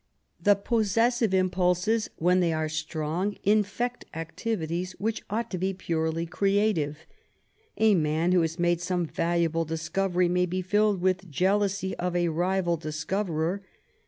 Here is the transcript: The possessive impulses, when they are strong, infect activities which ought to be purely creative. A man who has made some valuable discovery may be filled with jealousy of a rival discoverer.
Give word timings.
The 0.41 0.55
possessive 0.55 1.31
impulses, 1.31 2.09
when 2.15 2.39
they 2.39 2.51
are 2.51 2.67
strong, 2.67 3.37
infect 3.43 4.03
activities 4.15 4.93
which 4.93 5.21
ought 5.29 5.51
to 5.51 5.59
be 5.59 5.75
purely 5.75 6.25
creative. 6.25 7.05
A 7.77 7.93
man 7.93 8.31
who 8.31 8.41
has 8.41 8.57
made 8.57 8.81
some 8.81 9.05
valuable 9.05 9.63
discovery 9.63 10.27
may 10.27 10.47
be 10.47 10.63
filled 10.63 11.01
with 11.01 11.29
jealousy 11.29 11.95
of 11.97 12.15
a 12.15 12.29
rival 12.29 12.77
discoverer. 12.77 13.61